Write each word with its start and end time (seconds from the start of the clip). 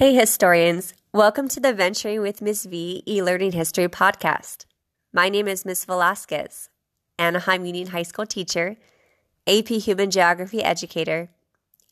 Hey, 0.00 0.14
historians. 0.14 0.94
Welcome 1.12 1.46
to 1.48 1.60
the 1.60 1.74
Venturing 1.74 2.22
with 2.22 2.40
Ms. 2.40 2.64
V 2.64 3.02
e 3.06 3.20
Learning 3.20 3.52
History 3.52 3.86
podcast. 3.86 4.64
My 5.12 5.28
name 5.28 5.46
is 5.46 5.66
Ms. 5.66 5.84
Velasquez, 5.84 6.70
Anaheim 7.18 7.66
Union 7.66 7.88
High 7.88 8.04
School 8.04 8.24
teacher, 8.24 8.78
AP 9.46 9.68
Human 9.68 10.10
Geography 10.10 10.64
educator, 10.64 11.28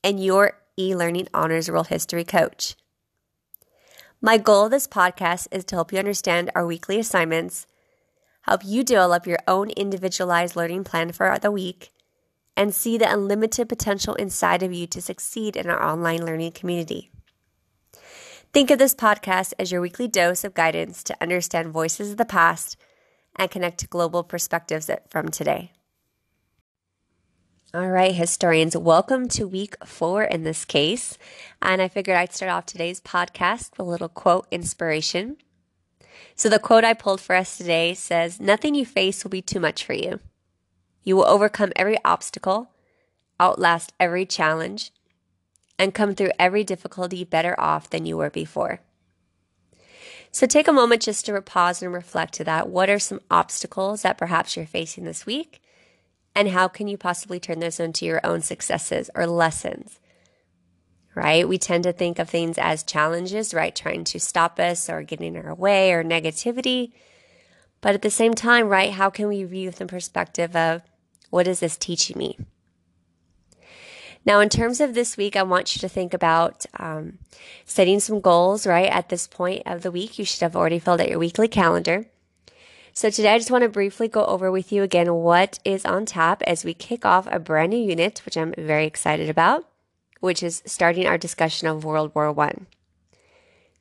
and 0.02 0.25
your 0.25 0.54
e 0.79 0.96
learning 0.96 1.29
honors 1.34 1.71
world 1.71 1.89
history 1.89 2.25
coach. 2.25 2.76
My 4.22 4.38
goal 4.38 4.64
of 4.64 4.70
this 4.70 4.86
podcast 4.88 5.48
is 5.50 5.66
to 5.66 5.77
help 5.77 5.93
you 5.93 5.98
understand 5.98 6.50
our 6.54 6.66
weekly 6.66 6.98
assignments, 6.98 7.66
help 8.45 8.62
you 8.64 8.84
develop 8.84 9.27
your 9.27 9.40
own 9.46 9.68
individualized 9.76 10.56
learning 10.56 10.84
plan 10.84 11.12
for 11.12 11.39
the 11.39 11.53
week, 11.53 11.90
and 12.56 12.75
see 12.75 12.96
the 12.96 13.12
unlimited 13.12 13.68
potential 13.68 14.14
inside 14.14 14.62
of 14.62 14.72
you 14.72 14.86
to 14.86 15.03
succeed 15.03 15.56
in 15.56 15.68
our 15.68 15.82
online 15.82 16.25
learning 16.25 16.53
community. 16.53 17.11
Think 18.50 18.70
of 18.70 18.79
this 18.79 18.94
podcast 18.94 19.52
as 19.58 19.70
your 19.70 19.82
weekly 19.82 20.08
dose 20.08 20.43
of 20.43 20.54
guidance 20.54 21.02
to 21.04 21.16
understand 21.20 21.68
voices 21.68 22.12
of 22.12 22.16
the 22.16 22.25
past 22.25 22.79
and 23.36 23.50
connect 23.50 23.79
to 23.80 23.86
global 23.86 24.25
perspectives 24.25 24.90
from 25.11 25.29
today. 25.29 25.72
All 27.75 27.90
right, 27.90 28.14
historians, 28.14 28.75
welcome 28.75 29.29
to 29.29 29.46
week 29.46 29.76
four 29.84 30.22
in 30.22 30.44
this 30.44 30.64
case. 30.64 31.18
And 31.61 31.82
I 31.82 31.89
figured 31.89 32.16
I'd 32.16 32.33
start 32.33 32.50
off 32.50 32.64
today's 32.64 33.03
podcast 33.03 33.72
with 33.72 33.80
a 33.80 33.91
little 33.91 34.08
quote 34.08 34.47
inspiration. 34.50 35.36
So, 36.34 36.48
the 36.48 36.58
quote 36.58 36.84
I 36.84 36.94
pulled 36.94 37.20
for 37.20 37.36
us 37.36 37.58
today 37.58 37.92
says, 37.92 38.41
Nothing 38.41 38.75
you 38.75 38.86
face 38.86 39.22
will 39.22 39.30
be 39.30 39.42
too 39.42 39.61
much 39.61 39.84
for 39.84 39.92
you. 39.92 40.20
You 41.03 41.17
will 41.17 41.27
overcome 41.27 41.73
every 41.77 42.03
obstacle, 42.03 42.70
outlast 43.39 43.92
every 44.01 44.25
challenge, 44.25 44.91
and 45.79 45.95
come 45.95 46.15
through 46.15 46.33
every 46.39 46.65
difficulty 46.65 47.25
better 47.25 47.59
off 47.59 47.89
than 47.91 48.07
you 48.07 48.17
were 48.17 48.31
before. 48.31 48.81
So 50.31 50.47
take 50.47 50.69
a 50.69 50.73
moment 50.73 51.03
just 51.03 51.27
to 51.27 51.41
pause 51.41 51.83
and 51.83 51.93
reflect 51.93 52.35
to 52.35 52.45
that. 52.45 52.69
What 52.69 52.91
are 52.91 52.98
some 52.98 53.20
obstacles 53.31 54.03
that 54.03 54.19
perhaps 54.19 54.57
you're 54.57 54.67
facing 54.67 55.05
this 55.05 55.25
week? 55.25 55.62
And 56.35 56.48
how 56.48 56.69
can 56.69 56.87
you 56.87 56.98
possibly 56.98 57.41
turn 57.41 57.61
those 57.61 57.81
into 57.81 58.05
your 58.05 58.20
own 58.25 58.43
successes 58.43 59.11
or 59.15 59.27
lessons? 59.27 59.98
Right? 61.15 61.48
We 61.48 61.59
tend 61.59 61.85
to 61.85 61.92
think 61.92 62.19
of 62.19 62.29
things 62.29 62.59
as 62.59 62.85
challenges, 62.85 63.55
right? 63.55 63.75
Trying 63.75 64.05
to 64.05 64.20
stop 64.20 64.61
us 64.61 64.89
or 64.89 65.03
getting 65.03 65.35
in 65.35 65.45
our 65.45 65.55
way 65.55 65.92
or 65.92 66.05
negativity. 66.05 66.92
But 67.81 67.95
at 67.95 68.03
the 68.03 68.11
same 68.11 68.35
time, 68.35 68.69
right? 68.69 68.92
How 68.92 69.11
can 69.11 69.29
we 69.29 69.42
view 69.45 69.73
from 69.73 69.87
the 69.87 69.92
perspective 69.92 70.55
of 70.55 70.83
what 71.31 71.48
is 71.48 71.61
this 71.61 71.77
teaching 71.77 72.19
me? 72.19 72.39
Now, 74.24 74.41
in 74.41 74.48
terms 74.48 74.80
of 74.80 74.94
this 74.94 75.16
week, 75.16 75.36
I 75.36 75.42
want 75.42 75.74
you 75.74 75.80
to 75.80 75.88
think 75.88 76.12
about 76.12 76.66
um, 76.78 77.19
setting 77.64 78.00
some 78.00 78.20
goals, 78.20 78.66
right? 78.66 78.91
At 78.91 79.08
this 79.08 79.27
point 79.27 79.62
of 79.64 79.83
the 79.83 79.91
week, 79.91 80.19
you 80.19 80.24
should 80.24 80.42
have 80.42 80.56
already 80.56 80.78
filled 80.78 81.00
out 81.00 81.08
your 81.08 81.19
weekly 81.19 81.48
calendar. 81.48 82.06
So, 82.92 83.11
today 83.11 83.34
I 83.34 83.39
just 83.39 83.50
want 83.50 83.62
to 83.62 83.69
briefly 83.69 84.08
go 84.08 84.24
over 84.24 84.50
with 84.50 84.72
you 84.72 84.83
again 84.83 85.14
what 85.14 85.61
is 85.64 85.84
on 85.84 86.05
tap 86.05 86.42
as 86.42 86.64
we 86.64 86.74
kick 86.74 87.05
off 87.06 87.28
a 87.30 87.39
brand 87.39 87.70
new 87.70 87.78
unit, 87.78 88.22
which 88.24 88.36
I'm 88.36 88.52
very 88.58 88.86
excited 88.86 89.30
about, 89.30 89.69
which 90.20 90.42
is 90.42 90.62
starting 90.66 91.06
our 91.06 91.16
discussion 91.16 91.69
of 91.69 91.84
World 91.84 92.12
War 92.14 92.33
One. 92.33 92.66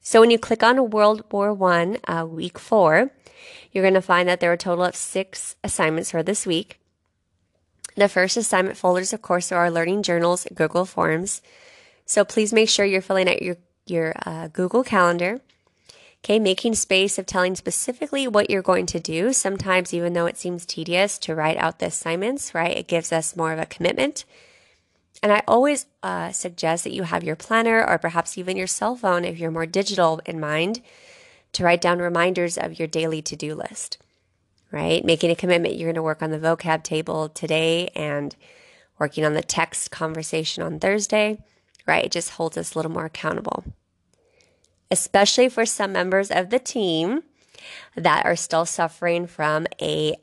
So, 0.01 0.21
when 0.21 0.29
you 0.29 0.37
click 0.37 0.61
on 0.61 0.91
World 0.91 1.23
War 1.31 1.51
One, 1.51 1.97
uh, 2.07 2.27
week 2.29 2.59
four, 2.59 3.11
you're 3.71 3.83
going 3.83 3.95
to 3.95 4.01
find 4.01 4.29
that 4.29 4.39
there 4.39 4.51
are 4.51 4.53
a 4.53 4.57
total 4.57 4.85
of 4.85 4.95
six 4.95 5.55
assignments 5.63 6.11
for 6.11 6.21
this 6.21 6.45
week. 6.45 6.79
The 7.97 8.07
first 8.07 8.37
assignment 8.37 8.77
folders, 8.77 9.11
of 9.11 9.23
course, 9.23 9.51
are 9.51 9.57
our 9.57 9.71
learning 9.71 10.03
journals, 10.03 10.45
Google 10.53 10.85
Forms. 10.85 11.41
So 12.05 12.23
please 12.23 12.53
make 12.53 12.69
sure 12.69 12.85
you're 12.85 13.01
filling 13.01 13.27
out 13.27 13.41
your, 13.41 13.57
your 13.87 14.13
uh, 14.23 14.49
Google 14.49 14.83
Calendar. 14.83 15.41
Okay, 16.23 16.37
making 16.37 16.75
space 16.75 17.17
of 17.17 17.25
telling 17.25 17.55
specifically 17.55 18.27
what 18.27 18.51
you're 18.51 18.61
going 18.61 18.85
to 18.87 18.99
do. 18.99 19.33
Sometimes, 19.33 19.95
even 19.95 20.13
though 20.13 20.27
it 20.27 20.37
seems 20.37 20.63
tedious 20.63 21.17
to 21.19 21.33
write 21.33 21.57
out 21.57 21.79
the 21.79 21.87
assignments, 21.87 22.53
right, 22.53 22.77
it 22.77 22.87
gives 22.87 23.11
us 23.11 23.35
more 23.35 23.51
of 23.51 23.59
a 23.59 23.65
commitment. 23.65 24.25
And 25.23 25.31
I 25.31 25.41
always 25.47 25.87
uh, 26.03 26.31
suggest 26.31 26.83
that 26.83 26.93
you 26.93 27.03
have 27.03 27.23
your 27.23 27.35
planner 27.35 27.83
or 27.83 27.97
perhaps 27.97 28.37
even 28.37 28.57
your 28.57 28.67
cell 28.67 28.95
phone, 28.95 29.25
if 29.25 29.39
you're 29.39 29.49
more 29.49 29.65
digital 29.65 30.21
in 30.25 30.39
mind, 30.39 30.81
to 31.53 31.63
write 31.63 31.81
down 31.81 31.97
reminders 31.97 32.59
of 32.59 32.77
your 32.77 32.87
daily 32.87 33.23
to 33.23 33.35
do 33.35 33.55
list 33.55 33.97
right? 34.71 35.03
Making 35.03 35.31
a 35.31 35.35
commitment 35.35 35.75
you're 35.75 35.87
going 35.87 35.95
to 35.95 36.03
work 36.03 36.21
on 36.21 36.31
the 36.31 36.39
vocab 36.39 36.83
table 36.83 37.29
today 37.29 37.89
and 37.95 38.35
working 38.99 39.25
on 39.25 39.33
the 39.33 39.43
text 39.43 39.91
conversation 39.91 40.63
on 40.63 40.79
Thursday, 40.79 41.39
right? 41.85 42.05
It 42.05 42.11
just 42.11 42.31
holds 42.31 42.57
us 42.57 42.73
a 42.73 42.77
little 42.77 42.91
more 42.91 43.05
accountable. 43.05 43.63
Especially 44.89 45.49
for 45.49 45.65
some 45.65 45.91
members 45.91 46.31
of 46.31 46.49
the 46.49 46.59
team 46.59 47.23
that 47.95 48.25
are 48.25 48.35
still 48.35 48.65
suffering 48.65 49.27
from 49.27 49.67
a 49.81 50.15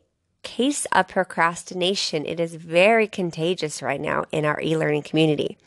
case 0.43 0.87
of 0.93 1.09
procrastination. 1.09 2.25
It 2.27 2.39
is 2.39 2.55
very 2.55 3.09
contagious 3.09 3.83
right 3.83 4.01
now 4.01 4.25
in 4.31 4.45
our 4.45 4.61
e 4.61 4.77
learning 4.77 5.03
community. 5.03 5.59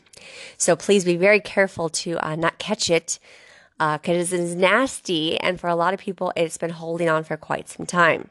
So 0.56 0.76
please 0.76 1.04
be 1.04 1.16
very 1.16 1.40
careful 1.40 1.88
to 1.90 2.18
uh, 2.26 2.36
not 2.36 2.58
catch 2.58 2.90
it 2.90 3.18
because 3.78 4.32
uh, 4.32 4.36
it 4.36 4.40
is 4.40 4.54
nasty. 4.54 5.38
And 5.38 5.60
for 5.60 5.68
a 5.68 5.76
lot 5.76 5.94
of 5.94 6.00
people, 6.00 6.32
it's 6.36 6.58
been 6.58 6.70
holding 6.70 7.08
on 7.08 7.24
for 7.24 7.36
quite 7.36 7.68
some 7.68 7.86
time. 7.86 8.30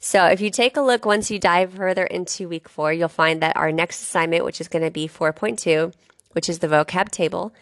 So 0.00 0.26
if 0.26 0.40
you 0.40 0.50
take 0.50 0.76
a 0.76 0.80
look, 0.80 1.04
once 1.04 1.30
you 1.30 1.38
dive 1.38 1.74
further 1.74 2.04
into 2.04 2.48
week 2.48 2.68
four, 2.68 2.92
you'll 2.92 3.08
find 3.08 3.42
that 3.42 3.56
our 3.56 3.72
next 3.72 4.00
assignment, 4.02 4.44
which 4.44 4.60
is 4.60 4.68
going 4.68 4.84
to 4.84 4.90
be 4.90 5.08
4.2, 5.08 5.92
which 6.32 6.48
is 6.48 6.60
the 6.60 6.68
vocab 6.68 7.10
table. 7.10 7.52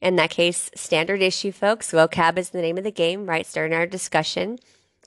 In 0.00 0.16
that 0.16 0.30
case, 0.30 0.70
standard 0.74 1.22
issue, 1.22 1.52
folks. 1.52 1.92
Vocab 1.92 2.38
is 2.38 2.50
the 2.50 2.62
name 2.62 2.78
of 2.78 2.84
the 2.84 2.90
game, 2.90 3.26
right? 3.26 3.46
Starting 3.46 3.76
our 3.76 3.86
discussion. 3.86 4.58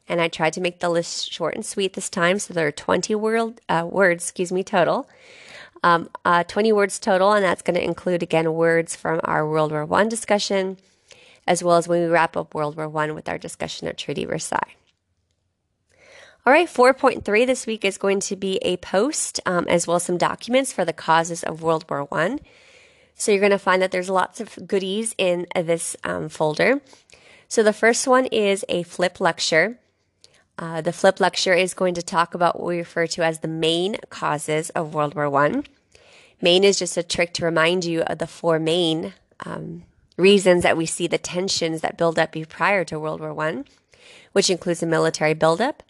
And 0.08 0.22
I 0.22 0.28
tried 0.28 0.54
to 0.54 0.62
make 0.62 0.80
the 0.80 0.90
list 0.90 1.32
short 1.32 1.56
and 1.56 1.66
sweet 1.66 1.94
this 1.94 2.10
time. 2.10 2.40
So 2.40 2.54
there 2.54 2.68
are 2.68 2.72
20 2.72 3.14
word, 3.16 3.60
uh, 3.68 3.88
words, 3.90 4.24
excuse 4.24 4.52
me, 4.52 4.64
total. 4.64 5.10
Um, 5.82 6.10
uh, 6.24 6.44
20 6.44 6.72
words 6.72 6.98
total, 6.98 7.34
and 7.34 7.44
that's 7.44 7.62
going 7.62 7.76
to 7.76 7.84
include, 7.84 8.24
again, 8.24 8.54
words 8.54 8.96
from 8.96 9.20
our 9.26 9.46
World 9.46 9.72
War 9.74 9.92
I 9.92 10.06
discussion, 10.06 10.78
as 11.46 11.62
well 11.62 11.76
as 11.76 11.90
when 11.90 12.04
we 12.04 12.08
wrap 12.08 12.38
up 12.38 12.54
World 12.54 12.78
War 12.78 12.90
I 12.98 13.12
with 13.12 13.28
our 13.28 13.38
discussion 13.38 13.90
of 13.90 13.98
Treaty 13.98 14.24
Versailles. 14.24 14.76
All 16.46 16.52
right, 16.52 16.68
4.3 16.68 17.24
this 17.48 17.66
week 17.66 17.86
is 17.86 17.98
going 17.98 18.20
to 18.20 18.36
be 18.36 18.58
a 18.64 18.76
post 18.76 19.40
um, 19.46 19.66
as 19.70 19.88
well 19.88 19.96
as 19.96 20.04
some 20.04 20.18
documents 20.18 20.74
for 20.74 20.84
the 20.84 20.92
causes 20.92 21.42
of 21.42 21.62
World 21.62 21.86
War 21.90 22.04
One. 22.04 22.42
So 23.16 23.32
you're 23.32 23.40
going 23.40 23.52
to 23.52 23.58
find 23.58 23.82
that 23.82 23.92
there's 23.92 24.10
lots 24.10 24.42
of 24.42 24.68
goodies 24.68 25.16
in 25.18 25.48
this 25.56 25.96
um, 26.04 26.28
folder. 26.28 26.82
So 27.48 27.64
the 27.64 27.72
first 27.72 28.08
one 28.10 28.26
is 28.26 28.66
a 28.68 28.84
flip 28.84 29.22
lecture. 29.22 29.80
Uh, 30.60 30.82
the 30.82 30.92
flip 30.92 31.22
lecture 31.22 31.54
is 31.54 31.74
going 31.74 31.94
to 31.94 32.02
talk 32.02 32.34
about 32.34 32.60
what 32.60 32.68
we 32.68 32.78
refer 32.78 33.08
to 33.08 33.24
as 33.24 33.40
the 33.40 33.48
main 33.48 33.96
causes 34.10 34.70
of 34.72 34.94
World 34.94 35.16
War 35.16 35.30
One. 35.30 35.64
Main 36.42 36.66
is 36.66 36.78
just 36.78 36.98
a 36.98 37.04
trick 37.04 37.34
to 37.36 37.46
remind 37.46 37.86
you 37.86 38.02
of 38.02 38.18
the 38.18 38.28
four 38.28 38.60
main 38.60 39.14
um, 39.46 39.84
reasons 40.18 40.64
that 40.64 40.76
we 40.76 40.88
see 40.88 41.08
the 41.08 41.18
tensions 41.18 41.80
that 41.80 41.98
build 41.98 42.20
up 42.20 42.36
prior 42.50 42.84
to 42.84 43.00
World 43.00 43.22
War 43.22 43.34
One, 43.34 43.64
which 44.34 44.50
includes 44.50 44.84
a 44.84 44.86
military 44.86 45.34
buildup, 45.34 45.84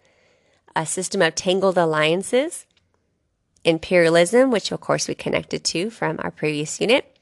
a 0.76 0.86
system 0.86 1.22
of 1.22 1.36
tangled 1.36 1.78
alliances, 1.78 2.66
imperialism, 3.64 4.52
which 4.52 4.72
of 4.72 4.82
course 4.82 5.08
we 5.08 5.16
connected 5.16 5.64
to 5.64 5.90
from 5.90 6.20
our 6.24 6.32
previous 6.32 6.82
unit, 6.82 7.18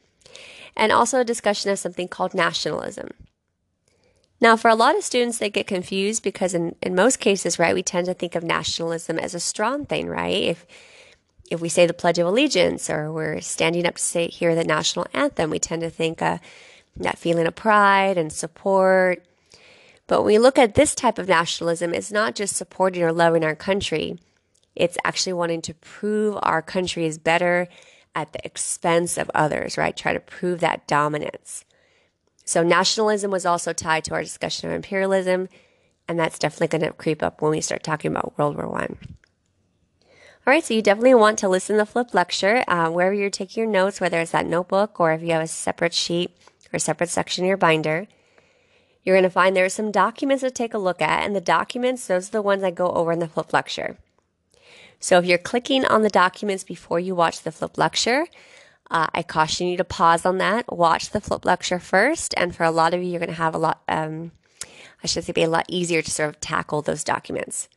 and 0.75 0.91
also 0.91 1.19
a 1.19 1.25
discussion 1.25 1.69
of 1.71 1.79
something 1.79 2.07
called 2.07 2.33
nationalism. 2.33 3.09
Now, 4.39 4.55
for 4.55 4.69
a 4.69 4.75
lot 4.75 4.97
of 4.97 5.03
students, 5.03 5.37
they 5.37 5.51
get 5.51 5.67
confused 5.67 6.23
because 6.23 6.55
in, 6.55 6.75
in 6.81 6.95
most 6.95 7.19
cases, 7.19 7.59
right, 7.59 7.75
we 7.75 7.83
tend 7.83 8.07
to 8.07 8.15
think 8.15 8.33
of 8.33 8.43
nationalism 8.43 9.19
as 9.19 9.35
a 9.35 9.39
strong 9.39 9.85
thing, 9.85 10.07
right? 10.07 10.43
If 10.43 10.65
if 11.51 11.59
we 11.59 11.67
say 11.67 11.85
the 11.85 11.93
Pledge 11.93 12.17
of 12.17 12.25
Allegiance 12.25 12.89
or 12.89 13.11
we're 13.11 13.41
standing 13.41 13.85
up 13.85 13.95
to 13.95 14.01
say 14.01 14.27
hear 14.27 14.55
the 14.55 14.63
national 14.63 15.05
anthem, 15.13 15.49
we 15.49 15.59
tend 15.59 15.81
to 15.81 15.89
think 15.89 16.21
uh, 16.21 16.37
that 16.95 17.17
feeling 17.17 17.45
of 17.45 17.55
pride 17.55 18.17
and 18.17 18.31
support 18.31 19.23
but 20.11 20.23
when 20.25 20.33
we 20.33 20.39
look 20.39 20.59
at 20.59 20.75
this 20.75 20.93
type 20.93 21.17
of 21.17 21.29
nationalism, 21.29 21.93
it's 21.93 22.11
not 22.11 22.35
just 22.35 22.57
supporting 22.57 23.01
or 23.01 23.13
loving 23.13 23.45
our 23.45 23.55
country, 23.55 24.19
it's 24.75 24.97
actually 25.05 25.31
wanting 25.31 25.61
to 25.61 25.73
prove 25.75 26.37
our 26.41 26.61
country 26.61 27.05
is 27.05 27.17
better 27.17 27.69
at 28.13 28.33
the 28.33 28.45
expense 28.45 29.17
of 29.17 29.31
others, 29.33 29.77
right? 29.77 29.95
Try 29.95 30.11
to 30.11 30.19
prove 30.19 30.59
that 30.59 30.85
dominance. 30.85 31.63
So 32.43 32.61
nationalism 32.61 33.31
was 33.31 33.45
also 33.45 33.71
tied 33.71 34.03
to 34.03 34.13
our 34.13 34.21
discussion 34.21 34.67
of 34.69 34.75
imperialism, 34.75 35.47
and 36.09 36.19
that's 36.19 36.39
definitely 36.39 36.77
going 36.77 36.91
to 36.91 36.97
creep 36.97 37.23
up 37.23 37.41
when 37.41 37.51
we 37.51 37.61
start 37.61 37.81
talking 37.81 38.11
about 38.11 38.37
World 38.37 38.57
War 38.57 38.67
One. 38.67 38.97
All 40.01 40.51
right, 40.51 40.61
so 40.61 40.73
you 40.73 40.81
definitely 40.81 41.15
want 41.15 41.39
to 41.39 41.47
listen 41.47 41.77
to 41.77 41.83
the 41.83 41.85
flip 41.85 42.13
lecture 42.13 42.65
uh, 42.67 42.89
wherever 42.89 43.15
you're 43.15 43.29
taking 43.29 43.63
your 43.63 43.71
notes, 43.71 44.01
whether 44.01 44.19
it's 44.19 44.31
that 44.31 44.45
notebook 44.45 44.99
or 44.99 45.13
if 45.13 45.21
you 45.21 45.31
have 45.31 45.41
a 45.41 45.47
separate 45.47 45.93
sheet 45.93 46.35
or 46.73 46.79
separate 46.79 47.09
section 47.09 47.45
in 47.45 47.47
your 47.47 47.55
binder. 47.55 48.07
You're 49.03 49.15
going 49.15 49.23
to 49.23 49.29
find 49.29 49.55
there 49.55 49.65
are 49.65 49.69
some 49.69 49.91
documents 49.91 50.43
to 50.43 50.51
take 50.51 50.73
a 50.73 50.77
look 50.77 51.01
at, 51.01 51.23
and 51.23 51.35
the 51.35 51.41
documents, 51.41 52.07
those 52.07 52.29
are 52.29 52.31
the 52.31 52.41
ones 52.41 52.63
I 52.63 52.71
go 52.71 52.89
over 52.91 53.11
in 53.11 53.19
the 53.19 53.27
flip 53.27 53.53
lecture. 53.53 53.97
So 54.99 55.17
if 55.17 55.25
you're 55.25 55.37
clicking 55.37 55.85
on 55.85 56.03
the 56.03 56.09
documents 56.09 56.63
before 56.63 56.99
you 56.99 57.15
watch 57.15 57.41
the 57.41 57.51
flip 57.51 57.77
lecture, 57.77 58.27
Uh, 58.91 59.07
I 59.15 59.23
caution 59.23 59.67
you 59.67 59.77
to 59.77 59.85
pause 59.85 60.25
on 60.25 60.37
that, 60.39 60.65
watch 60.67 61.11
the 61.11 61.21
flip 61.21 61.45
lecture 61.45 61.79
first, 61.79 62.33
and 62.35 62.53
for 62.53 62.65
a 62.65 62.71
lot 62.71 62.93
of 62.93 63.01
you, 63.01 63.09
you're 63.09 63.25
going 63.25 63.37
to 63.37 63.45
have 63.45 63.55
a 63.55 63.57
lot, 63.57 63.79
um, 63.87 64.31
I 65.01 65.07
should 65.07 65.23
say, 65.23 65.31
be 65.31 65.43
a 65.43 65.49
lot 65.49 65.65
easier 65.69 66.01
to 66.01 66.11
sort 66.11 66.27
of 66.27 66.41
tackle 66.41 66.81
those 66.81 67.05
documents. 67.05 67.69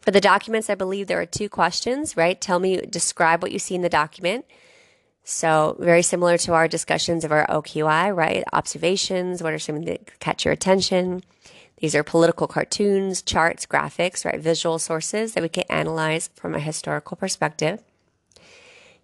For 0.00 0.10
the 0.10 0.20
documents, 0.20 0.68
I 0.68 0.74
believe 0.74 1.06
there 1.06 1.20
are 1.20 1.26
two 1.26 1.48
questions, 1.48 2.16
right? 2.16 2.40
Tell 2.40 2.58
me, 2.58 2.78
describe 2.78 3.40
what 3.40 3.52
you 3.52 3.60
see 3.60 3.76
in 3.76 3.82
the 3.82 3.88
document. 3.88 4.44
So, 5.24 5.76
very 5.78 6.02
similar 6.02 6.36
to 6.38 6.52
our 6.52 6.66
discussions 6.66 7.24
of 7.24 7.30
our 7.30 7.46
OQI, 7.46 8.14
right? 8.14 8.42
Observations, 8.52 9.42
what 9.42 9.52
are 9.52 9.58
some 9.58 9.82
that 9.84 10.18
catch 10.18 10.44
your 10.44 10.52
attention? 10.52 11.22
These 11.78 11.94
are 11.94 12.02
political 12.02 12.48
cartoons, 12.48 13.22
charts, 13.22 13.66
graphics, 13.66 14.24
right? 14.24 14.40
Visual 14.40 14.78
sources 14.78 15.34
that 15.34 15.42
we 15.42 15.48
can 15.48 15.64
analyze 15.68 16.28
from 16.34 16.54
a 16.54 16.60
historical 16.60 17.16
perspective. 17.16 17.82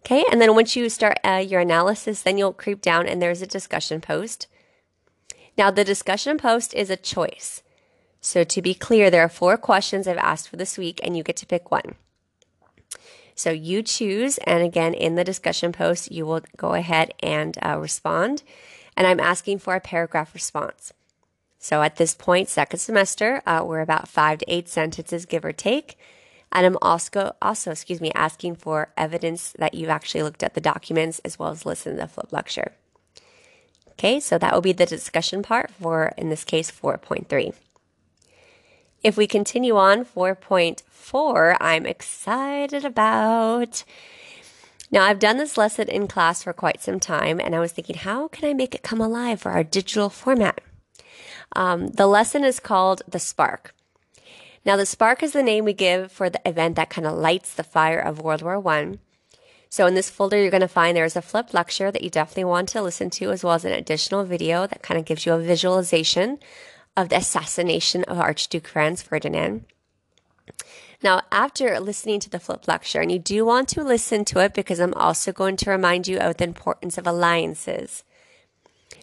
Okay, 0.00 0.24
and 0.30 0.40
then 0.40 0.54
once 0.54 0.74
you 0.74 0.88
start 0.88 1.18
uh, 1.24 1.44
your 1.46 1.60
analysis, 1.60 2.22
then 2.22 2.38
you'll 2.38 2.52
creep 2.52 2.80
down 2.80 3.06
and 3.06 3.20
there's 3.20 3.42
a 3.42 3.46
discussion 3.46 4.00
post. 4.00 4.46
Now, 5.56 5.70
the 5.70 5.84
discussion 5.84 6.38
post 6.38 6.72
is 6.74 6.88
a 6.88 6.96
choice. 6.96 7.62
So, 8.20 8.42
to 8.44 8.62
be 8.62 8.74
clear, 8.74 9.10
there 9.10 9.22
are 9.22 9.28
four 9.28 9.56
questions 9.56 10.08
I've 10.08 10.16
asked 10.16 10.48
for 10.48 10.56
this 10.56 10.78
week, 10.78 11.00
and 11.02 11.16
you 11.16 11.22
get 11.22 11.36
to 11.36 11.46
pick 11.46 11.70
one. 11.70 11.94
So, 13.38 13.52
you 13.52 13.84
choose, 13.84 14.38
and 14.38 14.64
again, 14.64 14.94
in 14.94 15.14
the 15.14 15.22
discussion 15.22 15.70
post, 15.70 16.10
you 16.10 16.26
will 16.26 16.40
go 16.56 16.74
ahead 16.74 17.14
and 17.22 17.56
uh, 17.64 17.78
respond. 17.78 18.42
And 18.96 19.06
I'm 19.06 19.20
asking 19.20 19.60
for 19.60 19.76
a 19.76 19.80
paragraph 19.80 20.34
response. 20.34 20.92
So, 21.56 21.82
at 21.82 21.98
this 21.98 22.16
point, 22.16 22.48
second 22.48 22.80
semester, 22.80 23.40
uh, 23.46 23.62
we're 23.64 23.78
about 23.78 24.08
five 24.08 24.40
to 24.40 24.52
eight 24.52 24.68
sentences, 24.68 25.24
give 25.24 25.44
or 25.44 25.52
take. 25.52 25.96
And 26.50 26.66
I'm 26.66 26.78
also, 26.82 27.36
also, 27.40 27.70
excuse 27.70 28.00
me, 28.00 28.10
asking 28.12 28.56
for 28.56 28.92
evidence 28.96 29.54
that 29.56 29.72
you've 29.72 29.88
actually 29.88 30.24
looked 30.24 30.42
at 30.42 30.54
the 30.54 30.60
documents 30.60 31.20
as 31.20 31.38
well 31.38 31.50
as 31.50 31.64
listened 31.64 31.98
to 31.98 32.02
the 32.02 32.08
flip 32.08 32.32
lecture. 32.32 32.72
Okay, 33.90 34.18
so 34.18 34.36
that 34.38 34.52
will 34.52 34.62
be 34.62 34.72
the 34.72 34.84
discussion 34.84 35.44
part 35.44 35.70
for, 35.70 36.12
in 36.18 36.28
this 36.28 36.42
case, 36.42 36.72
4.3. 36.72 37.54
If 39.04 39.16
we 39.16 39.28
continue 39.28 39.76
on, 39.76 40.04
4.4, 40.04 41.56
I'm 41.60 41.86
excited 41.86 42.84
about. 42.84 43.84
Now, 44.90 45.04
I've 45.04 45.20
done 45.20 45.36
this 45.36 45.56
lesson 45.56 45.88
in 45.88 46.08
class 46.08 46.42
for 46.42 46.52
quite 46.52 46.82
some 46.82 46.98
time, 46.98 47.38
and 47.38 47.54
I 47.54 47.60
was 47.60 47.72
thinking, 47.72 47.96
how 47.96 48.26
can 48.28 48.48
I 48.48 48.54
make 48.54 48.74
it 48.74 48.82
come 48.82 49.00
alive 49.00 49.40
for 49.40 49.52
our 49.52 49.62
digital 49.62 50.08
format? 50.08 50.60
Um, 51.54 51.88
the 51.88 52.06
lesson 52.06 52.42
is 52.42 52.58
called 52.58 53.02
The 53.06 53.20
Spark. 53.20 53.72
Now, 54.64 54.76
the 54.76 54.84
spark 54.84 55.22
is 55.22 55.32
the 55.32 55.42
name 55.42 55.64
we 55.64 55.72
give 55.72 56.10
for 56.10 56.28
the 56.28 56.40
event 56.44 56.74
that 56.76 56.90
kind 56.90 57.06
of 57.06 57.16
lights 57.16 57.54
the 57.54 57.62
fire 57.62 58.00
of 58.00 58.20
World 58.20 58.42
War 58.42 58.58
One. 58.58 58.98
So 59.70 59.86
in 59.86 59.94
this 59.94 60.10
folder, 60.10 60.40
you're 60.40 60.50
going 60.50 60.60
to 60.62 60.68
find 60.68 60.96
there's 60.96 61.16
a 61.16 61.22
flip 61.22 61.54
lecture 61.54 61.90
that 61.90 62.02
you 62.02 62.10
definitely 62.10 62.44
want 62.44 62.68
to 62.70 62.82
listen 62.82 63.10
to, 63.10 63.30
as 63.30 63.44
well 63.44 63.54
as 63.54 63.64
an 63.64 63.72
additional 63.72 64.24
video 64.24 64.66
that 64.66 64.82
kind 64.82 64.98
of 64.98 65.06
gives 65.06 65.24
you 65.24 65.32
a 65.34 65.38
visualization 65.38 66.38
of 66.98 67.10
the 67.10 67.16
assassination 67.16 68.02
of 68.04 68.18
Archduke 68.18 68.66
Franz 68.66 69.02
Ferdinand. 69.02 69.64
Now, 71.00 71.22
after 71.30 71.78
listening 71.78 72.18
to 72.18 72.28
the 72.28 72.40
flip 72.40 72.66
lecture, 72.66 73.00
and 73.00 73.12
you 73.12 73.20
do 73.20 73.44
want 73.44 73.68
to 73.68 73.84
listen 73.84 74.24
to 74.24 74.40
it 74.40 74.52
because 74.52 74.80
I'm 74.80 74.94
also 74.94 75.30
going 75.30 75.56
to 75.58 75.70
remind 75.70 76.08
you 76.08 76.18
of 76.18 76.38
the 76.38 76.44
importance 76.44 76.98
of 76.98 77.06
alliances. 77.06 78.02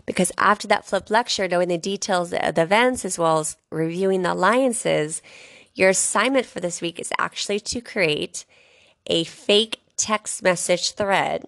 Because 0.05 0.29
after 0.37 0.67
that 0.67 0.83
flip 0.85 1.09
lecture, 1.09 1.47
knowing 1.47 1.69
the 1.69 1.77
details 1.77 2.33
of 2.33 2.55
the 2.55 2.63
events 2.63 3.05
as 3.05 3.17
well 3.17 3.39
as 3.39 3.55
reviewing 3.71 4.23
the 4.23 4.33
alliances, 4.33 5.21
your 5.73 5.87
assignment 5.87 6.45
for 6.45 6.59
this 6.59 6.81
week 6.81 6.99
is 6.99 7.13
actually 7.17 7.61
to 7.61 7.79
create 7.79 8.43
a 9.07 9.23
fake 9.23 9.79
text 9.95 10.43
message 10.43 10.91
thread. 10.91 11.45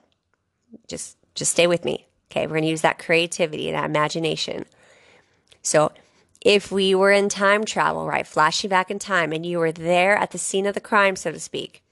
Just 0.87 1.17
just 1.35 1.51
stay 1.51 1.67
with 1.67 1.83
me. 1.83 2.07
Okay, 2.31 2.47
we're 2.47 2.53
going 2.53 2.63
to 2.63 2.69
use 2.69 2.81
that 2.81 2.99
creativity, 2.99 3.69
that 3.71 3.83
imagination. 3.85 4.65
So, 5.61 5.91
if 6.41 6.71
we 6.71 6.95
were 6.95 7.11
in 7.11 7.29
time 7.29 7.65
travel, 7.65 8.07
right, 8.07 8.27
flashing 8.27 8.69
back 8.69 8.91
in 8.91 8.99
time, 8.99 9.31
and 9.31 9.45
you 9.45 9.59
were 9.59 9.71
there 9.71 10.15
at 10.15 10.31
the 10.31 10.37
scene 10.37 10.65
of 10.65 10.73
the 10.73 10.81
crime, 10.81 11.15
so 11.15 11.31
to 11.31 11.39
speak, 11.39 11.83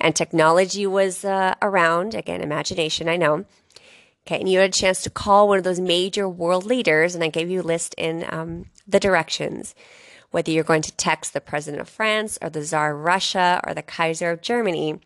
and 0.00 0.14
technology 0.14 0.86
was 0.86 1.24
uh, 1.24 1.54
around, 1.62 2.14
again, 2.14 2.40
imagination, 2.40 3.08
I 3.08 3.16
know. 3.16 3.44
Okay, 4.26 4.38
and 4.38 4.48
you 4.48 4.58
had 4.58 4.70
a 4.70 4.72
chance 4.72 5.02
to 5.02 5.10
call 5.10 5.48
one 5.48 5.58
of 5.58 5.64
those 5.64 5.80
major 5.80 6.28
world 6.28 6.64
leaders, 6.66 7.14
and 7.14 7.24
I 7.24 7.28
gave 7.28 7.48
you 7.48 7.60
a 7.60 7.62
list 7.62 7.94
in 7.96 8.26
um, 8.28 8.66
the 8.86 9.00
directions 9.00 9.74
whether 10.30 10.50
you're 10.50 10.64
going 10.64 10.82
to 10.82 10.92
text 10.92 11.32
the 11.32 11.40
president 11.40 11.80
of 11.80 11.88
France 11.88 12.38
or 12.40 12.50
the 12.50 12.62
czar 12.62 12.94
of 12.94 13.00
Russia 13.00 13.60
or 13.66 13.74
the 13.74 13.82
Kaiser 13.82 14.30
of 14.30 14.40
Germany, 14.40 15.00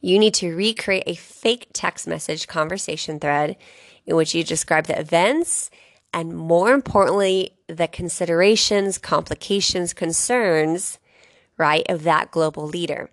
you 0.00 0.18
need 0.18 0.34
to 0.34 0.54
recreate 0.54 1.04
a 1.06 1.14
fake 1.14 1.68
text 1.72 2.06
message 2.06 2.46
conversation 2.46 3.18
thread 3.18 3.56
in 4.04 4.16
which 4.16 4.34
you 4.34 4.44
describe 4.44 4.86
the 4.86 4.98
events 4.98 5.70
and, 6.12 6.36
more 6.36 6.72
importantly, 6.72 7.56
the 7.68 7.88
considerations, 7.88 8.98
complications, 8.98 9.92
concerns, 9.92 11.00
right, 11.58 11.84
of 11.88 12.04
that 12.04 12.30
global 12.30 12.64
leader. 12.66 13.10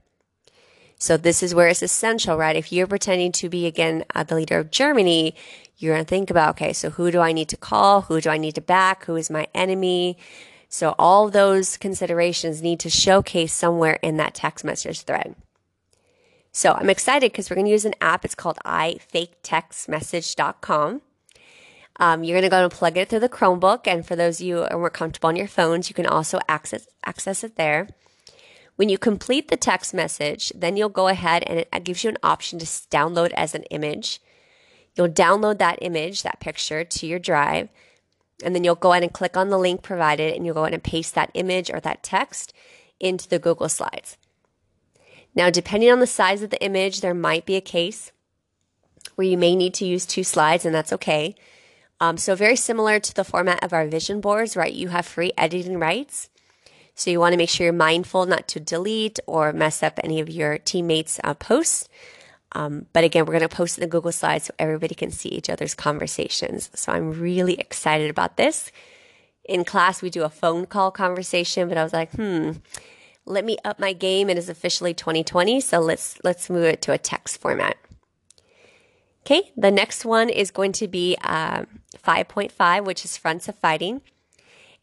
So 0.97 1.17
this 1.17 1.43
is 1.43 1.53
where 1.53 1.67
it's 1.67 1.81
essential, 1.81 2.37
right? 2.37 2.55
If 2.55 2.71
you're 2.71 2.87
pretending 2.87 3.33
to 3.33 3.49
be 3.49 3.65
again 3.65 4.05
uh, 4.15 4.23
the 4.23 4.35
leader 4.35 4.57
of 4.57 4.71
Germany, 4.71 5.35
you're 5.77 5.95
going 5.95 6.05
to 6.05 6.09
think 6.09 6.29
about, 6.29 6.51
okay, 6.51 6.71
so 6.71 6.91
who 6.91 7.11
do 7.11 7.19
I 7.19 7.33
need 7.33 7.49
to 7.49 7.57
call? 7.57 8.03
Who 8.03 8.21
do 8.21 8.29
I 8.29 8.37
need 8.37 8.55
to 8.55 8.61
back? 8.61 9.03
Who 9.05 9.17
is 9.17 9.29
my 9.29 9.47
enemy? 9.53 10.17
So 10.69 10.95
all 10.97 11.29
those 11.29 11.75
considerations 11.77 12.61
need 12.61 12.79
to 12.79 12.89
showcase 12.89 13.51
somewhere 13.53 13.99
in 14.01 14.15
that 14.17 14.33
text 14.33 14.63
message 14.63 15.01
thread. 15.01 15.35
So 16.53 16.71
I'm 16.71 16.89
excited 16.89 17.31
because 17.31 17.49
we're 17.49 17.55
going 17.55 17.65
to 17.65 17.71
use 17.71 17.85
an 17.85 17.95
app. 17.99 18.23
It's 18.23 18.33
called 18.33 18.59
ifaketextmessage.com. 18.63 21.01
Um, 21.97 22.23
you're 22.23 22.35
going 22.35 22.49
to 22.49 22.49
go 22.49 22.63
and 22.63 22.71
plug 22.71 22.97
it 22.97 23.09
through 23.09 23.19
the 23.19 23.29
Chromebook. 23.29 23.87
And 23.87 24.05
for 24.05 24.15
those 24.15 24.39
of 24.39 24.47
you 24.47 24.57
who 24.57 24.63
are 24.63 24.77
more 24.77 24.89
comfortable 24.89 25.29
on 25.29 25.35
your 25.35 25.47
phones, 25.47 25.89
you 25.89 25.93
can 25.93 26.07
also 26.07 26.39
access, 26.47 26.87
access 27.05 27.43
it 27.43 27.55
there. 27.55 27.89
When 28.75 28.89
you 28.89 28.97
complete 28.97 29.49
the 29.49 29.57
text 29.57 29.93
message, 29.93 30.51
then 30.55 30.75
you'll 30.75 30.89
go 30.89 31.07
ahead 31.07 31.43
and 31.45 31.59
it 31.59 31.83
gives 31.83 32.03
you 32.03 32.09
an 32.09 32.17
option 32.23 32.57
to 32.59 32.65
download 32.65 33.31
as 33.33 33.53
an 33.53 33.63
image. 33.63 34.19
You'll 34.95 35.09
download 35.09 35.59
that 35.59 35.79
image, 35.81 36.23
that 36.23 36.39
picture, 36.39 36.83
to 36.83 37.07
your 37.07 37.19
drive. 37.19 37.69
And 38.43 38.55
then 38.55 38.63
you'll 38.63 38.75
go 38.75 38.91
ahead 38.91 39.03
and 39.03 39.13
click 39.13 39.37
on 39.37 39.49
the 39.49 39.59
link 39.59 39.83
provided 39.83 40.35
and 40.35 40.45
you'll 40.45 40.55
go 40.55 40.63
ahead 40.63 40.73
and 40.73 40.83
paste 40.83 41.13
that 41.13 41.31
image 41.35 41.69
or 41.69 41.79
that 41.81 42.03
text 42.03 42.53
into 42.99 43.29
the 43.29 43.39
Google 43.39 43.69
Slides. 43.69 44.17
Now, 45.35 45.49
depending 45.49 45.91
on 45.91 45.99
the 45.99 46.07
size 46.07 46.41
of 46.41 46.49
the 46.49 46.63
image, 46.63 47.01
there 47.01 47.13
might 47.13 47.45
be 47.45 47.55
a 47.55 47.61
case 47.61 48.11
where 49.15 49.27
you 49.27 49.37
may 49.37 49.55
need 49.55 49.73
to 49.75 49.85
use 49.85 50.05
two 50.05 50.23
slides, 50.23 50.65
and 50.65 50.73
that's 50.73 50.93
okay. 50.93 51.35
Um, 52.03 52.17
so, 52.17 52.35
very 52.35 52.57
similar 52.57 52.99
to 52.99 53.13
the 53.13 53.23
format 53.23 53.63
of 53.63 53.71
our 53.71 53.87
vision 53.87 54.19
boards, 54.19 54.57
right? 54.57 54.73
You 54.73 54.89
have 54.89 55.05
free 55.05 55.31
editing 55.37 55.79
rights. 55.79 56.29
So, 56.95 57.09
you 57.09 57.17
want 57.17 57.31
to 57.31 57.37
make 57.37 57.47
sure 57.47 57.63
you're 57.63 57.71
mindful 57.71 58.25
not 58.25 58.45
to 58.49 58.59
delete 58.59 59.21
or 59.25 59.53
mess 59.53 59.81
up 59.81 60.01
any 60.03 60.19
of 60.19 60.29
your 60.29 60.57
teammates' 60.57 61.21
uh, 61.23 61.33
posts. 61.33 61.87
Um, 62.51 62.87
but 62.91 63.05
again, 63.05 63.25
we're 63.25 63.39
going 63.39 63.49
to 63.49 63.55
post 63.55 63.77
in 63.77 63.83
the 63.83 63.87
Google 63.87 64.11
Slides 64.11 64.45
so 64.45 64.53
everybody 64.59 64.95
can 64.95 65.11
see 65.11 65.29
each 65.29 65.49
other's 65.49 65.73
conversations. 65.73 66.69
So 66.75 66.91
I'm 66.91 67.13
really 67.13 67.53
excited 67.53 68.09
about 68.09 68.35
this. 68.35 68.69
In 69.45 69.63
class, 69.63 70.01
we 70.01 70.09
do 70.09 70.23
a 70.23 70.29
phone 70.29 70.65
call 70.65 70.91
conversation, 70.91 71.69
but 71.69 71.77
I 71.77 71.83
was 71.83 71.93
like, 71.93 72.11
hmm, 72.11 72.51
let 73.25 73.45
me 73.45 73.57
up 73.63 73.79
my 73.79 73.93
game. 73.93 74.29
It 74.29 74.37
is 74.37 74.49
officially 74.49 74.93
2020, 74.93 75.61
so 75.61 75.79
let's 75.79 76.17
let's 76.21 76.49
move 76.49 76.65
it 76.65 76.81
to 76.81 76.91
a 76.91 76.97
text 76.97 77.39
format. 77.39 77.77
Okay, 79.25 79.53
the 79.55 79.71
next 79.71 80.03
one 80.03 80.27
is 80.27 80.51
going 80.51 80.73
to 80.73 80.87
be 80.89 81.15
uh, 81.23 81.63
5.5, 82.01 82.85
which 82.85 83.05
is 83.05 83.17
fronts 83.17 83.47
of 83.47 83.55
fighting. 83.55 84.01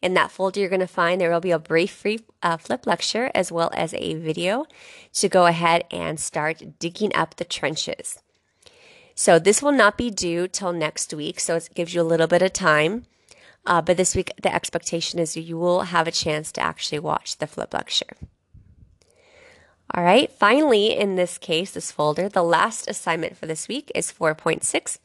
In 0.01 0.15
that 0.15 0.31
folder, 0.31 0.59
you're 0.59 0.69
going 0.69 0.79
to 0.79 0.87
find 0.87 1.21
there 1.21 1.29
will 1.29 1.39
be 1.39 1.51
a 1.51 1.59
brief 1.59 1.91
free 1.91 2.19
uh, 2.41 2.57
flip 2.57 2.87
lecture 2.87 3.29
as 3.35 3.51
well 3.51 3.69
as 3.73 3.93
a 3.93 4.15
video 4.15 4.65
to 5.13 5.29
go 5.29 5.45
ahead 5.45 5.83
and 5.91 6.19
start 6.19 6.79
digging 6.79 7.15
up 7.15 7.35
the 7.35 7.45
trenches. 7.45 8.19
So 9.13 9.37
this 9.37 9.61
will 9.61 9.71
not 9.71 9.97
be 9.97 10.09
due 10.09 10.47
till 10.47 10.73
next 10.73 11.13
week, 11.13 11.39
so 11.39 11.55
it 11.55 11.69
gives 11.75 11.93
you 11.93 12.01
a 12.01 12.03
little 12.03 12.27
bit 12.27 12.41
of 12.41 12.53
time. 12.53 13.05
Uh, 13.65 13.81
but 13.81 13.95
this 13.95 14.15
week, 14.15 14.31
the 14.41 14.53
expectation 14.53 15.19
is 15.19 15.37
you 15.37 15.57
will 15.57 15.81
have 15.81 16.07
a 16.07 16.11
chance 16.11 16.51
to 16.53 16.61
actually 16.61 16.97
watch 16.97 17.37
the 17.37 17.45
flip 17.45 17.73
lecture. 17.73 18.17
All 19.93 20.03
right, 20.03 20.31
finally, 20.31 20.97
in 20.97 21.15
this 21.15 21.37
case, 21.37 21.71
this 21.71 21.91
folder, 21.91 22.29
the 22.29 22.43
last 22.43 22.89
assignment 22.89 23.37
for 23.37 23.45
this 23.45 23.67
week 23.67 23.91
is 23.93 24.11
4.6 24.11 24.97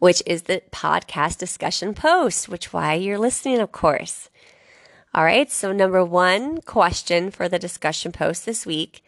which 0.00 0.22
is 0.26 0.42
the 0.42 0.62
podcast 0.72 1.38
discussion 1.38 1.94
post, 1.94 2.48
which 2.48 2.72
why 2.72 2.94
you're 2.94 3.18
listening, 3.18 3.60
of 3.60 3.70
course. 3.70 4.30
All 5.14 5.24
right. 5.24 5.50
So 5.50 5.72
number 5.72 6.04
one 6.04 6.62
question 6.62 7.30
for 7.30 7.48
the 7.48 7.58
discussion 7.58 8.10
post 8.10 8.46
this 8.46 8.64
week. 8.64 9.04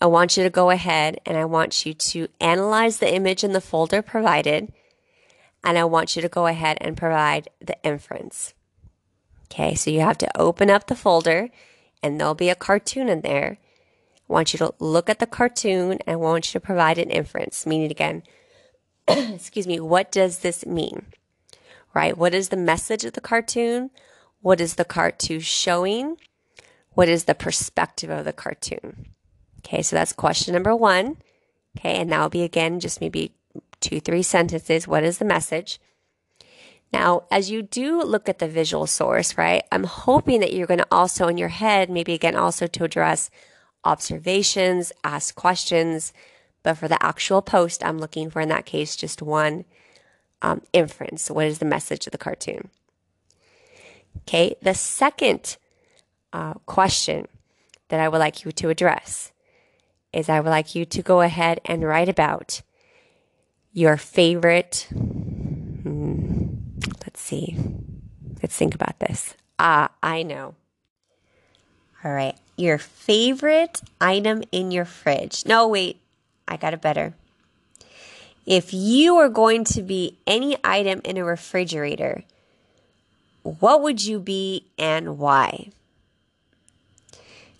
I 0.00 0.06
want 0.06 0.36
you 0.36 0.42
to 0.42 0.50
go 0.50 0.70
ahead 0.70 1.20
and 1.24 1.36
I 1.38 1.44
want 1.44 1.86
you 1.86 1.94
to 1.94 2.28
analyze 2.40 2.98
the 2.98 3.14
image 3.14 3.44
in 3.44 3.52
the 3.52 3.60
folder 3.60 4.02
provided. 4.02 4.72
And 5.62 5.78
I 5.78 5.84
want 5.84 6.16
you 6.16 6.22
to 6.22 6.28
go 6.28 6.46
ahead 6.46 6.76
and 6.80 6.96
provide 6.96 7.48
the 7.60 7.76
inference. 7.84 8.52
Okay. 9.44 9.74
So 9.76 9.90
you 9.90 10.00
have 10.00 10.18
to 10.18 10.38
open 10.38 10.70
up 10.70 10.88
the 10.88 10.96
folder 10.96 11.50
and 12.02 12.18
there'll 12.18 12.34
be 12.34 12.50
a 12.50 12.56
cartoon 12.56 13.08
in 13.08 13.20
there. 13.20 13.58
I 14.28 14.32
want 14.32 14.52
you 14.52 14.58
to 14.58 14.74
look 14.80 15.08
at 15.08 15.20
the 15.20 15.26
cartoon 15.26 15.92
and 15.92 16.02
I 16.08 16.16
want 16.16 16.48
you 16.48 16.58
to 16.58 16.66
provide 16.66 16.98
an 16.98 17.10
inference, 17.10 17.64
meaning 17.64 17.92
again, 17.92 18.24
excuse 19.34 19.66
me, 19.66 19.80
what 19.80 20.10
does 20.10 20.38
this 20.38 20.64
mean? 20.66 21.06
Right? 21.94 22.16
What 22.16 22.34
is 22.34 22.48
the 22.48 22.56
message 22.56 23.04
of 23.04 23.12
the 23.12 23.20
cartoon? 23.20 23.90
What 24.40 24.60
is 24.60 24.74
the 24.74 24.84
cartoon 24.84 25.40
showing? 25.40 26.16
What 26.90 27.08
is 27.08 27.24
the 27.24 27.34
perspective 27.34 28.10
of 28.10 28.24
the 28.24 28.32
cartoon? 28.32 29.06
Okay, 29.60 29.82
so 29.82 29.96
that's 29.96 30.12
question 30.12 30.54
number 30.54 30.74
one. 30.74 31.16
Okay, 31.78 31.96
and 31.96 32.12
that 32.12 32.20
will 32.20 32.28
be 32.28 32.42
again 32.42 32.80
just 32.80 33.00
maybe 33.00 33.32
two, 33.80 34.00
three 34.00 34.22
sentences. 34.22 34.86
What 34.86 35.02
is 35.02 35.18
the 35.18 35.24
message? 35.24 35.80
Now, 36.92 37.24
as 37.30 37.50
you 37.50 37.62
do 37.62 38.02
look 38.02 38.28
at 38.28 38.38
the 38.38 38.46
visual 38.46 38.86
source, 38.86 39.36
right, 39.36 39.64
I'm 39.72 39.84
hoping 39.84 40.40
that 40.40 40.52
you're 40.52 40.68
going 40.68 40.78
to 40.78 40.86
also 40.92 41.26
in 41.26 41.38
your 41.38 41.48
head, 41.48 41.90
maybe 41.90 42.14
again, 42.14 42.36
also 42.36 42.68
to 42.68 42.84
address 42.84 43.30
observations, 43.84 44.92
ask 45.02 45.34
questions. 45.34 46.12
But 46.64 46.78
for 46.78 46.88
the 46.88 47.00
actual 47.00 47.42
post, 47.42 47.84
I'm 47.84 47.98
looking 47.98 48.30
for 48.30 48.40
in 48.40 48.48
that 48.48 48.66
case 48.66 48.96
just 48.96 49.22
one 49.22 49.64
um, 50.42 50.62
inference. 50.72 51.30
What 51.30 51.46
is 51.46 51.60
the 51.60 51.64
message 51.64 52.06
of 52.06 52.10
the 52.10 52.18
cartoon? 52.18 52.70
Okay, 54.22 54.56
the 54.62 54.74
second 54.74 55.56
uh, 56.32 56.54
question 56.66 57.28
that 57.88 58.00
I 58.00 58.08
would 58.08 58.18
like 58.18 58.44
you 58.44 58.50
to 58.52 58.70
address 58.70 59.30
is 60.12 60.28
I 60.28 60.40
would 60.40 60.50
like 60.50 60.74
you 60.74 60.84
to 60.86 61.02
go 61.02 61.20
ahead 61.20 61.60
and 61.64 61.84
write 61.84 62.08
about 62.08 62.62
your 63.72 63.96
favorite. 63.96 64.86
Hmm, 64.90 66.46
let's 67.04 67.20
see. 67.20 67.56
Let's 68.42 68.56
think 68.56 68.74
about 68.74 69.00
this. 69.00 69.34
Ah, 69.58 69.90
I 70.02 70.22
know. 70.22 70.54
All 72.04 72.12
right. 72.12 72.36
Your 72.56 72.78
favorite 72.78 73.80
item 74.00 74.44
in 74.52 74.70
your 74.70 74.84
fridge. 74.84 75.44
No, 75.46 75.66
wait. 75.68 76.00
I 76.46 76.56
got 76.56 76.74
it 76.74 76.80
better. 76.80 77.14
If 78.46 78.74
you 78.74 79.16
were 79.16 79.28
going 79.28 79.64
to 79.64 79.82
be 79.82 80.18
any 80.26 80.56
item 80.62 81.00
in 81.04 81.16
a 81.16 81.24
refrigerator, 81.24 82.24
what 83.42 83.82
would 83.82 84.04
you 84.04 84.20
be 84.20 84.66
and 84.78 85.18
why? 85.18 85.70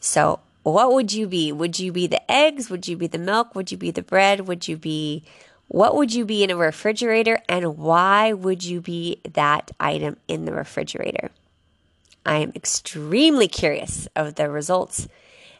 So, 0.01 0.41
what 0.63 0.93
would 0.93 1.13
you 1.13 1.27
be? 1.27 1.53
Would 1.53 1.79
you 1.79 1.93
be 1.93 2.07
the 2.07 2.31
eggs? 2.31 2.71
Would 2.71 2.87
you 2.87 2.97
be 2.97 3.07
the 3.07 3.19
milk? 3.19 3.55
Would 3.55 3.71
you 3.71 3.79
be 3.79 3.91
the 3.91 4.03
bread? 4.03 4.47
Would 4.47 4.69
you 4.69 4.77
be 4.77 5.25
what 5.69 5.97
would 5.97 6.15
you 6.15 6.25
be 6.25 6.45
in 6.45 6.51
a 6.51 6.57
refrigerator 6.57 7.41
and 7.49 7.79
why 7.79 8.33
would 8.33 8.63
you 8.63 8.81
be 8.81 9.21
that 9.33 9.71
item 9.81 10.17
in 10.29 10.45
the 10.45 10.53
refrigerator? 10.53 11.31
I 12.27 12.39
am 12.39 12.53
extremely 12.55 13.49
curious 13.49 14.09
of 14.15 14.35
the 14.35 14.51
results, 14.51 15.09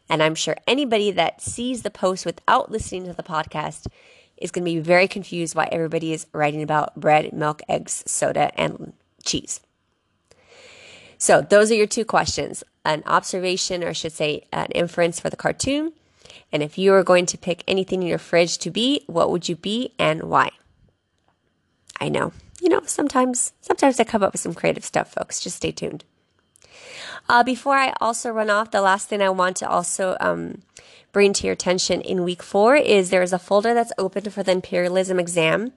and 0.09 0.23
I'm 0.23 0.35
sure 0.35 0.57
anybody 0.67 1.11
that 1.13 1.41
sees 1.41 1.83
the 1.83 1.91
post 1.91 2.27
without 2.27 2.71
listening 2.71 3.05
to 3.07 3.13
the 3.13 3.23
podcast 3.23 3.87
is 4.37 4.51
going 4.51 4.65
to 4.65 4.71
be 4.71 4.81
very 4.81 5.09
confused 5.09 5.55
why 5.55 5.69
everybody 5.71 6.13
is 6.13 6.27
writing 6.33 6.63
about 6.63 6.99
bread, 6.99 7.33
milk, 7.33 7.63
eggs, 7.69 8.03
soda, 8.07 8.51
and 8.61 8.93
cheese. 9.25 9.61
So, 11.17 11.41
those 11.41 11.71
are 11.71 11.77
your 11.77 11.87
two 11.87 12.05
questions 12.05 12.63
an 12.85 13.03
observation, 13.07 13.83
or 13.83 13.89
I 13.89 13.93
should 13.93 14.13
say, 14.13 14.47
an 14.53 14.67
inference 14.73 15.19
for 15.19 15.31
the 15.31 15.37
cartoon. 15.37 15.95
And 16.53 16.63
if 16.63 16.77
you 16.77 16.93
were 16.93 17.03
going 17.03 17.25
to 17.27 17.39
pick 17.39 17.65
anything 17.67 18.03
in 18.03 18.09
your 18.09 18.19
fridge 18.19 18.59
to 18.59 18.71
be, 18.71 19.05
what 19.07 19.31
would 19.31 19.49
you 19.49 19.57
be 19.57 19.95
and 19.99 20.25
why? 20.25 20.51
I 21.99 22.11
know, 22.11 22.33
you 22.61 22.69
know, 22.69 22.83
sometimes, 22.85 23.55
sometimes 23.63 23.99
I 23.99 24.05
come 24.05 24.23
up 24.23 24.33
with 24.33 24.43
some 24.43 24.53
creative 24.53 24.85
stuff, 24.85 25.13
folks. 25.13 25.41
Just 25.41 25.57
stay 25.57 25.73
tuned. 25.73 26.05
Uh, 27.29 27.43
before 27.43 27.77
I 27.77 27.95
also 28.01 28.31
run 28.31 28.51
off, 28.51 28.71
the 28.71 28.83
last 28.83 29.09
thing 29.09 29.23
I 29.23 29.31
want 29.31 29.57
to 29.59 29.69
also 29.69 30.17
um, 30.21 30.63
bring 31.13 31.33
to 31.35 31.47
your 31.47 31.55
attention 31.55 32.01
in 32.01 32.25
week 32.25 32.43
four 32.43 32.77
is 32.77 33.11
there's 33.11 33.33
a 33.33 33.39
folder 33.39 33.73
that's 33.73 33.93
open 33.97 34.29
for 34.31 34.43
the 34.43 34.53
imperialism 34.53 35.19
exam. 35.19 35.73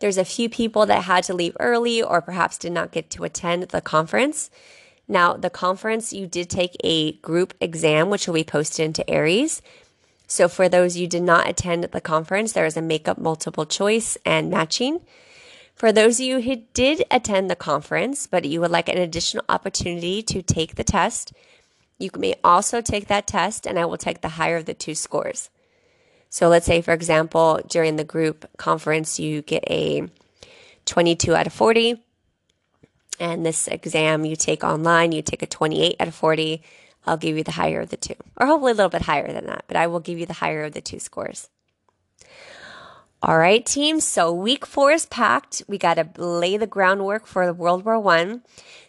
There's 0.00 0.18
a 0.18 0.24
few 0.24 0.48
people 0.48 0.84
that 0.86 1.04
had 1.04 1.22
to 1.24 1.34
leave 1.34 1.56
early 1.60 2.02
or 2.02 2.20
perhaps 2.20 2.58
did 2.58 2.72
not 2.72 2.90
get 2.90 3.08
to 3.10 3.22
attend 3.22 3.64
the 3.64 3.80
conference. 3.80 4.50
Now, 5.06 5.34
the 5.34 5.50
conference, 5.50 6.12
you 6.12 6.26
did 6.26 6.50
take 6.50 6.76
a 6.82 7.12
group 7.12 7.54
exam, 7.60 8.10
which 8.10 8.26
will 8.26 8.34
be 8.34 8.44
posted 8.44 8.84
into 8.84 9.08
Aeries. 9.08 9.62
So, 10.26 10.48
for 10.48 10.68
those 10.68 10.96
you 10.96 11.06
did 11.06 11.22
not 11.22 11.48
attend 11.48 11.84
the 11.84 12.00
conference, 12.00 12.52
there 12.52 12.66
is 12.66 12.76
a 12.76 12.82
makeup 12.82 13.18
multiple 13.18 13.66
choice 13.66 14.16
and 14.24 14.50
matching. 14.50 15.00
For 15.82 15.90
those 15.90 16.20
of 16.20 16.26
you 16.26 16.40
who 16.40 16.62
did 16.74 17.02
attend 17.10 17.50
the 17.50 17.56
conference, 17.56 18.28
but 18.28 18.44
you 18.44 18.60
would 18.60 18.70
like 18.70 18.88
an 18.88 18.98
additional 18.98 19.44
opportunity 19.48 20.22
to 20.22 20.40
take 20.40 20.76
the 20.76 20.84
test, 20.84 21.32
you 21.98 22.08
may 22.16 22.36
also 22.44 22.80
take 22.80 23.08
that 23.08 23.26
test, 23.26 23.66
and 23.66 23.76
I 23.76 23.84
will 23.86 23.96
take 23.96 24.20
the 24.20 24.28
higher 24.28 24.58
of 24.58 24.66
the 24.66 24.74
two 24.74 24.94
scores. 24.94 25.50
So 26.30 26.48
let's 26.48 26.66
say, 26.66 26.82
for 26.82 26.94
example, 26.94 27.60
during 27.68 27.96
the 27.96 28.04
group 28.04 28.48
conference, 28.58 29.18
you 29.18 29.42
get 29.42 29.64
a 29.68 30.08
22 30.84 31.34
out 31.34 31.48
of 31.48 31.52
40. 31.52 32.00
And 33.18 33.44
this 33.44 33.66
exam 33.66 34.24
you 34.24 34.36
take 34.36 34.62
online, 34.62 35.10
you 35.10 35.20
take 35.20 35.42
a 35.42 35.48
28 35.48 35.96
out 35.98 36.06
of 36.06 36.14
40. 36.14 36.62
I'll 37.08 37.16
give 37.16 37.36
you 37.36 37.42
the 37.42 37.50
higher 37.50 37.80
of 37.80 37.88
the 37.88 37.96
two, 37.96 38.14
or 38.36 38.46
hopefully 38.46 38.70
a 38.70 38.76
little 38.76 38.88
bit 38.88 39.02
higher 39.02 39.32
than 39.32 39.46
that, 39.46 39.64
but 39.66 39.76
I 39.76 39.88
will 39.88 39.98
give 39.98 40.20
you 40.20 40.26
the 40.26 40.34
higher 40.34 40.62
of 40.62 40.74
the 40.74 40.80
two 40.80 41.00
scores. 41.00 41.48
All 43.24 43.38
right, 43.38 43.64
team. 43.64 44.00
So 44.00 44.32
week 44.32 44.66
four 44.66 44.90
is 44.90 45.06
packed. 45.06 45.62
We 45.68 45.78
got 45.78 45.94
to 45.94 46.08
lay 46.20 46.56
the 46.56 46.66
groundwork 46.66 47.26
for 47.26 47.46
the 47.46 47.54
World 47.54 47.84
War 47.84 47.98
One, 48.00 48.42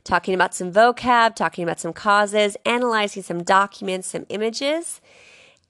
talking 0.04 0.34
about 0.34 0.56
some 0.56 0.74
vocab, 0.74 1.36
talking 1.36 1.63
about 1.63 1.80
some 1.80 1.94
causes, 1.94 2.58
analyzing 2.66 3.22
some 3.22 3.44
documents, 3.44 4.08
some 4.08 4.25
images 4.30 5.02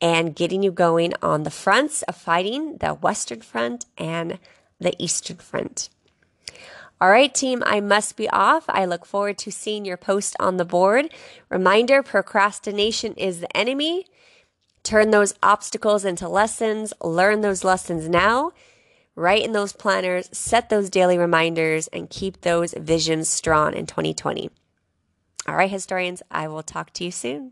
and 0.04 0.36
getting 0.36 0.62
you 0.62 0.72
going 0.72 1.14
on 1.22 1.44
the 1.44 1.50
fronts 1.50 2.02
of 2.04 2.16
fighting 2.16 2.78
the 2.78 2.94
Western 2.94 3.42
Front 3.42 3.86
and 3.98 4.38
the 4.78 4.94
Eastern 5.02 5.38
Front. 5.38 5.90
All 7.00 7.10
right, 7.10 7.34
team, 7.34 7.64
I 7.66 7.80
must 7.80 8.18
be 8.18 8.30
off. 8.30 8.66
I 8.68 8.84
look 8.84 9.06
forward 9.06 9.38
to 9.40 9.52
seeing 9.52 9.86
your 9.86 9.98
post 9.98 10.36
on 10.42 10.58
the 10.58 10.66
board. 10.66 11.10
Reminder 11.50 12.04
procrastination 12.04 13.14
is 13.16 13.40
the 13.40 13.58
enemy. 13.58 14.06
Turn 14.84 15.12
those 15.12 15.34
obstacles 15.42 16.06
into 16.06 16.28
lessons. 16.28 16.94
Learn 17.02 17.42
those 17.42 17.64
lessons 17.64 18.10
now. 18.10 18.52
Write 19.16 19.44
in 19.44 19.52
those 19.52 19.74
planners, 19.74 20.28
set 20.32 20.70
those 20.70 20.90
daily 20.90 21.18
reminders, 21.18 21.88
and 21.88 22.10
keep 22.10 22.42
those 22.42 22.74
visions 22.74 23.30
strong 23.30 23.76
in 23.76 23.86
2020. 23.86 24.50
All 25.48 25.56
right, 25.56 25.70
historians, 25.70 26.24
I 26.32 26.48
will 26.48 26.64
talk 26.64 26.92
to 26.94 27.04
you 27.04 27.12
soon. 27.12 27.52